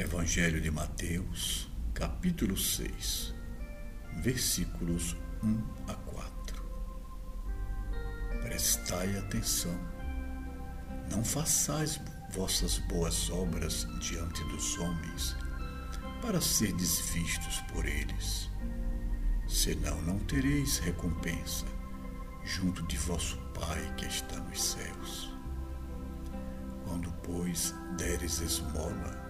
Evangelho 0.00 0.62
de 0.62 0.70
Mateus, 0.70 1.68
capítulo 1.92 2.56
6, 2.56 3.34
versículos 4.22 5.14
1 5.42 5.62
a 5.88 5.94
4. 5.94 6.64
Prestai 8.40 9.14
atenção, 9.18 9.78
não 11.10 11.22
façais 11.22 12.00
vossas 12.32 12.78
boas 12.78 13.28
obras 13.28 13.86
diante 14.00 14.42
dos 14.44 14.78
homens, 14.78 15.36
para 16.22 16.40
serdes 16.40 16.98
vistos 17.12 17.60
por 17.70 17.84
eles. 17.84 18.48
Senão 19.46 20.00
não 20.00 20.18
tereis 20.20 20.78
recompensa 20.78 21.66
junto 22.42 22.82
de 22.84 22.96
vosso 22.96 23.36
Pai 23.52 23.94
que 23.98 24.06
está 24.06 24.40
nos 24.40 24.62
céus. 24.62 25.30
Quando, 26.86 27.12
pois, 27.22 27.74
deres 27.98 28.40
esmola, 28.40 29.29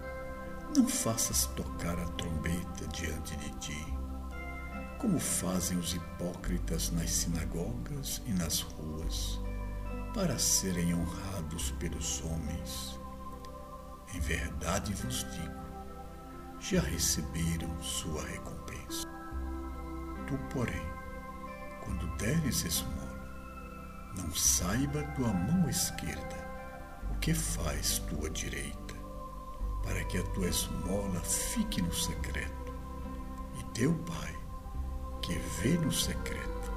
não 0.75 0.87
faças 0.87 1.45
tocar 1.47 1.99
a 1.99 2.05
trombeta 2.11 2.87
diante 2.93 3.35
de 3.35 3.49
ti, 3.59 3.93
como 4.97 5.19
fazem 5.19 5.77
os 5.77 5.93
hipócritas 5.93 6.91
nas 6.91 7.11
sinagogas 7.11 8.21
e 8.25 8.31
nas 8.31 8.61
ruas, 8.61 9.39
para 10.13 10.39
serem 10.39 10.93
honrados 10.93 11.71
pelos 11.71 12.23
homens. 12.23 12.99
Em 14.13 14.19
verdade 14.19 14.93
vos 14.93 15.25
digo, 15.31 15.61
já 16.59 16.81
receberam 16.81 17.81
sua 17.81 18.23
recompensa. 18.23 19.07
Tu, 20.27 20.37
porém, 20.53 20.85
quando 21.83 22.15
deres 22.17 22.63
esmola, 22.63 23.11
não 24.15 24.33
saiba 24.33 25.03
tua 25.15 25.33
mão 25.33 25.69
esquerda 25.69 26.49
o 27.11 27.19
que 27.19 27.33
faz 27.33 27.99
tua 27.99 28.29
direita 28.29 28.80
para 30.01 30.09
que 30.09 30.17
a 30.17 30.23
tua 30.23 30.47
esmola 30.47 31.19
fique 31.21 31.79
no 31.79 31.93
secreto, 31.93 32.73
e 33.59 33.63
teu 33.65 33.93
Pai, 33.93 34.35
que 35.21 35.37
vê 35.61 35.77
no 35.77 35.91
secreto, 35.91 36.71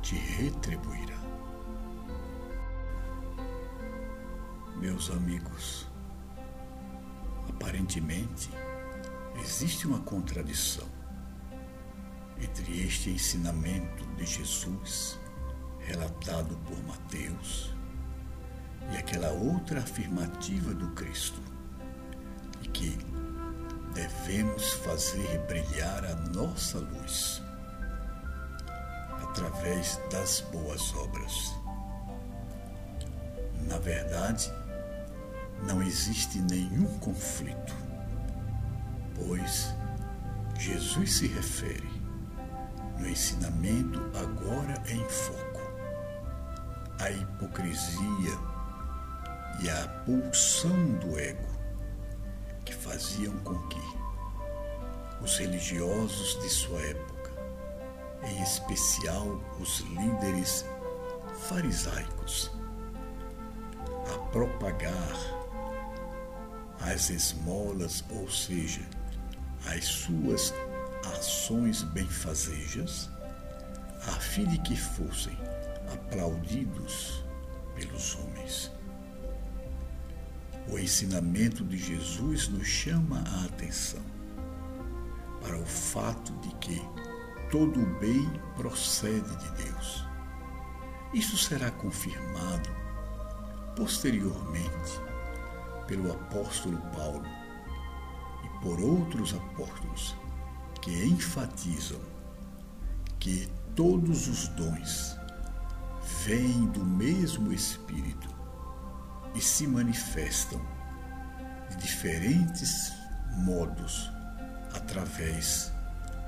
te 0.00 0.14
retribuirá. 0.14 1.18
Meus 4.80 5.10
amigos, 5.10 5.86
aparentemente 7.50 8.48
existe 9.42 9.86
uma 9.86 10.00
contradição 10.00 10.88
entre 12.40 12.82
este 12.82 13.10
ensinamento 13.10 14.06
de 14.16 14.24
Jesus, 14.24 15.20
relatado 15.80 16.56
por 16.64 16.82
Mateus, 16.84 17.74
e 18.90 18.96
aquela 18.96 19.32
outra 19.32 19.80
afirmativa 19.80 20.72
do 20.72 20.88
Cristo 20.92 21.54
que 22.74 22.98
devemos 23.94 24.74
fazer 24.74 25.38
brilhar 25.46 26.04
a 26.04 26.14
nossa 26.30 26.78
luz 26.78 27.42
através 29.22 29.98
das 30.10 30.40
boas 30.52 30.94
obras. 30.94 31.54
Na 33.68 33.78
verdade, 33.78 34.52
não 35.66 35.82
existe 35.82 36.38
nenhum 36.40 36.86
conflito, 36.98 37.74
pois 39.14 39.74
Jesus 40.58 41.18
se 41.18 41.28
refere 41.28 41.88
no 42.98 43.08
ensinamento 43.08 44.00
agora 44.18 44.82
em 44.88 45.08
foco 45.08 45.60
à 47.00 47.10
hipocrisia 47.10 48.38
e 49.60 49.70
à 49.70 49.88
pulsão 50.04 50.86
do 50.98 51.18
ego 51.18 51.54
faziam 53.14 53.36
com 53.38 53.56
que 53.68 53.80
os 55.22 55.38
religiosos 55.38 56.38
de 56.42 56.48
sua 56.48 56.80
época, 56.80 57.30
em 58.24 58.42
especial 58.42 59.40
os 59.60 59.80
líderes 59.80 60.64
farisaicos, 61.48 62.50
a 64.12 64.18
propagar 64.30 65.16
as 66.80 67.08
esmolas, 67.08 68.04
ou 68.10 68.28
seja, 68.28 68.82
as 69.66 69.84
suas 69.84 70.52
ações 71.16 71.82
benfazejas, 71.82 73.08
a 74.08 74.20
fim 74.20 74.44
de 74.44 74.58
que 74.58 74.76
fossem 74.76 75.38
aplaudidos 75.92 77.24
pelos 77.76 78.16
homens. 78.16 78.72
O 80.70 80.78
ensinamento 80.78 81.62
de 81.62 81.76
Jesus 81.76 82.48
nos 82.48 82.66
chama 82.66 83.22
a 83.26 83.44
atenção 83.44 84.02
para 85.40 85.58
o 85.58 85.66
fato 85.66 86.32
de 86.40 86.54
que 86.56 86.82
todo 87.50 87.80
o 87.80 88.00
bem 88.00 88.28
procede 88.56 89.36
de 89.36 89.62
Deus. 89.62 90.04
Isso 91.12 91.36
será 91.36 91.70
confirmado 91.70 92.70
posteriormente 93.76 95.00
pelo 95.86 96.10
apóstolo 96.12 96.78
Paulo 96.94 97.26
e 98.44 98.62
por 98.62 98.80
outros 98.80 99.34
apóstolos 99.34 100.16
que 100.80 100.90
enfatizam 101.04 102.00
que 103.20 103.48
todos 103.76 104.28
os 104.28 104.48
dons 104.48 105.16
vêm 106.24 106.66
do 106.68 106.84
mesmo 106.84 107.52
Espírito 107.52 108.33
e 109.34 109.40
se 109.40 109.66
manifestam 109.66 110.60
de 111.70 111.76
diferentes 111.76 112.92
modos 113.36 114.10
através 114.74 115.72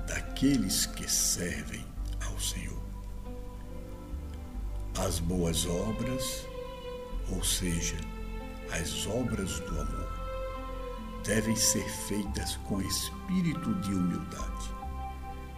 daqueles 0.07 0.85
que 0.85 1.09
servem 1.09 1.85
ao 2.25 2.39
Senhor. 2.39 2.81
As 4.97 5.19
boas 5.19 5.65
obras, 5.65 6.45
ou 7.29 7.43
seja, 7.43 7.97
as 8.71 9.05
obras 9.05 9.59
do 9.59 9.79
amor, 9.79 10.17
devem 11.23 11.55
ser 11.55 11.87
feitas 12.07 12.55
com 12.67 12.81
espírito 12.81 13.73
de 13.81 13.93
humildade, 13.93 14.71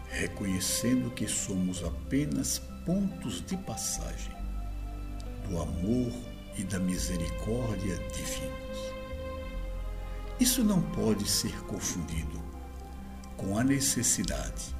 reconhecendo 0.09 1.11
que 1.11 1.27
somos 1.27 1.83
apenas 1.83 2.59
pontos 2.85 3.45
de 3.45 3.55
passagem 3.57 4.33
do 5.47 5.61
amor 5.61 6.11
e 6.57 6.63
da 6.63 6.79
misericórdia 6.79 7.97
divinos. 8.13 8.93
Isso 10.39 10.63
não 10.63 10.81
pode 10.81 11.29
ser 11.29 11.53
confundido 11.63 12.41
com 13.35 13.57
a 13.57 13.63
necessidade 13.63 14.75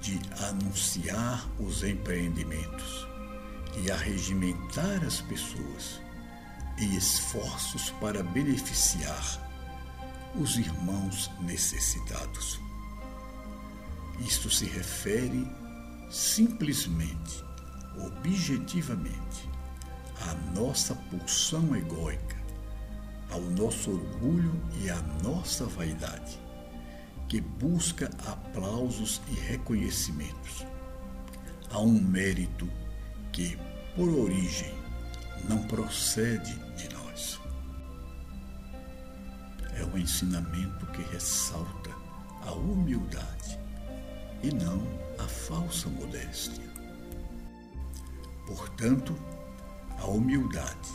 de 0.00 0.20
anunciar 0.44 1.48
os 1.58 1.82
empreendimentos 1.82 3.06
e 3.82 3.90
arregimentar 3.90 5.04
as 5.04 5.20
pessoas 5.20 6.00
em 6.78 6.96
esforços 6.96 7.90
para 8.00 8.22
beneficiar 8.22 9.48
os 10.34 10.56
irmãos 10.56 11.30
necessitados. 11.40 12.60
Isto 14.20 14.50
se 14.50 14.66
refere 14.66 15.48
simplesmente, 16.10 17.44
objetivamente, 17.98 19.48
à 20.20 20.34
nossa 20.58 20.94
pulsão 20.94 21.74
egóica, 21.76 22.36
ao 23.30 23.40
nosso 23.40 23.90
orgulho 23.90 24.60
e 24.80 24.90
à 24.90 25.00
nossa 25.22 25.64
vaidade, 25.66 26.40
que 27.28 27.40
busca 27.40 28.10
aplausos 28.26 29.20
e 29.28 29.34
reconhecimentos, 29.34 30.64
a 31.70 31.78
um 31.78 32.00
mérito 32.00 32.68
que, 33.32 33.58
por 33.94 34.08
origem, 34.08 34.74
não 35.48 35.62
procede 35.64 36.54
de 36.76 36.88
nós. 36.94 37.38
É 39.74 39.84
um 39.84 39.98
ensinamento 39.98 40.86
que 40.86 41.02
ressalta 41.12 41.90
a 42.42 42.52
humildade 42.52 43.58
e 44.42 44.52
não 44.52 44.82
a 45.18 45.28
falsa 45.28 45.88
modéstia. 45.88 46.64
Portanto, 48.46 49.14
a 49.98 50.06
humildade 50.06 50.90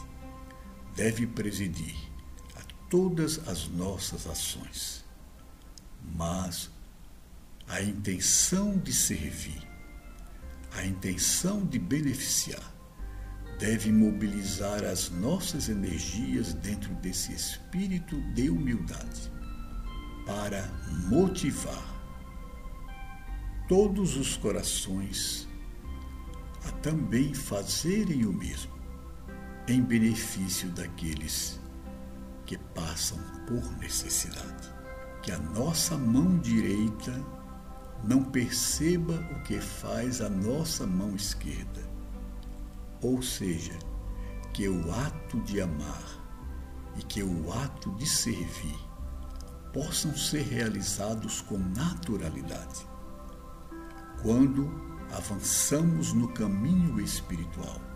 deve 0.95 1.27
presidir 1.27 1.95
a 2.55 2.61
todas 2.89 3.47
as 3.47 3.67
nossas 3.67 4.27
ações, 4.27 5.03
mas 6.15 6.71
a 7.67 7.81
intenção 7.81 8.77
de 8.77 8.94
servir, 8.94 9.61
a 10.71 10.85
intenção 10.85 11.65
de 11.65 11.79
beneficiar, 11.79 12.73
deve 13.59 13.91
mobilizar 13.91 14.83
as 14.83 15.09
nossas 15.09 15.69
energias 15.69 16.53
dentro 16.53 16.94
desse 16.95 17.33
espírito 17.33 18.19
de 18.33 18.50
humildade 18.50 19.31
para 20.25 20.67
motivar 21.09 21.94
todos 23.67 24.17
os 24.17 24.35
corações 24.35 25.47
a 26.65 26.71
também 26.71 27.33
fazerem 27.33 28.25
o 28.25 28.33
mesmo 28.33 28.82
em 29.68 29.81
benefício 29.81 30.69
daqueles 30.71 31.60
que 32.45 32.57
passam 32.57 33.18
por 33.48 33.77
necessidade. 33.77 34.74
que 35.21 35.31
a 35.31 35.39
nossa 35.39 35.98
mão 35.98 36.38
direita 36.39 37.13
não 38.04 38.25
perceba 38.25 39.13
o 39.31 39.42
que 39.44 39.57
faz 39.62 40.19
a 40.19 40.30
nossa 40.30 40.86
mão 40.86 41.15
esquerda. 41.15 41.81
Ou 43.01 43.21
seja, 43.21 43.71
que 44.51 44.68
o 44.68 44.94
ato 44.94 45.39
de 45.44 45.62
amar 45.62 46.04
e 46.98 47.04
que 47.04 47.24
o 47.24 47.54
ato 47.54 47.89
de 47.92 48.06
servir 48.06 48.77
possam 49.71 50.13
ser 50.13 50.44
realizados 50.44 51.39
com 51.39 51.57
naturalidade. 51.57 52.86
Quando 54.21 54.69
avançamos 55.15 56.12
no 56.12 56.27
caminho 56.33 57.00
espiritual 57.00 57.92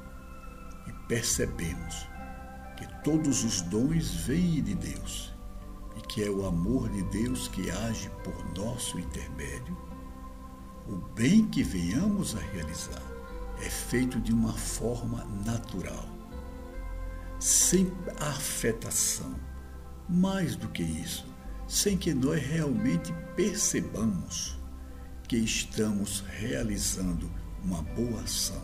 percebemos 1.08 2.08
que 2.76 2.88
todos 3.04 3.44
os 3.44 3.62
dons 3.62 4.12
vêm 4.26 4.62
de 4.62 4.76
Deus 4.76 5.34
e 5.96 6.02
que 6.02 6.24
é 6.24 6.30
o 6.30 6.46
amor 6.46 6.90
de 6.90 7.02
Deus 7.04 7.48
que 7.48 7.72
age 7.72 8.10
por 8.24 8.36
nosso 8.56 9.00
intermédio, 9.00 9.76
o 10.88 10.96
bem 11.16 11.48
que 11.48 11.64
venhamos 11.64 12.36
a 12.36 12.40
realizar 12.40 13.02
é 13.60 13.70
feito 13.70 14.20
de 14.20 14.32
uma 14.32 14.54
forma 14.54 15.26
natural, 15.46 16.08
sem 17.40 17.92
afetação. 18.20 19.36
Mais 20.08 20.56
do 20.56 20.70
que 20.70 20.84
isso, 20.84 21.28
sem 21.68 21.98
que 21.98 22.14
nós 22.14 22.42
realmente 22.42 23.12
percebamos 23.36 24.58
que 25.28 25.36
estamos 25.36 26.24
realizando 26.40 27.30
uma 27.62 27.82
boa 27.82 28.22
ação. 28.22 28.64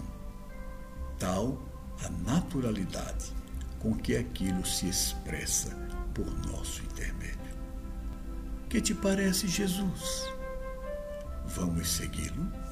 Tal 1.19 1.72
a 2.03 2.09
naturalidade 2.31 3.33
com 3.79 3.93
que 3.95 4.15
aquilo 4.15 4.65
se 4.65 4.87
expressa 4.87 5.75
por 6.13 6.25
nosso 6.47 6.81
intermédio. 6.83 7.37
Que 8.69 8.81
te 8.81 8.93
parece 8.93 9.47
Jesus? 9.47 10.29
Vamos 11.45 11.89
segui-lo? 11.89 12.62